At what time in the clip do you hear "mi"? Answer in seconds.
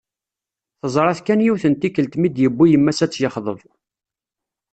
2.17-2.29